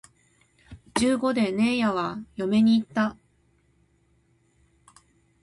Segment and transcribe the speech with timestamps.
[0.99, 3.15] 十五でねえやは嫁に行った